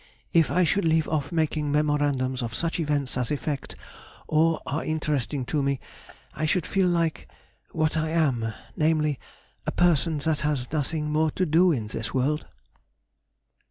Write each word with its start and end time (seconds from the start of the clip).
"If 0.33 0.49
I 0.49 0.63
should 0.63 0.83
leave 0.83 1.07
off 1.07 1.31
making 1.31 1.71
memorandums 1.71 2.41
of 2.41 2.55
such 2.55 2.79
events 2.79 3.19
as 3.19 3.29
affect, 3.29 3.75
or 4.27 4.59
are 4.65 4.83
interesting 4.83 5.45
to 5.45 5.61
me, 5.61 5.79
I 6.33 6.47
should 6.47 6.65
feel 6.65 6.87
like—what 6.87 7.95
I 7.95 8.09
am, 8.09 8.51
namely, 8.75 9.19
a 9.67 9.71
person 9.71 10.17
that 10.25 10.39
has 10.39 10.71
nothing 10.71 11.11
more 11.11 11.29
to 11.29 11.45
do 11.45 11.71
in 11.71 11.85
this 11.85 12.15
world." 12.15 12.47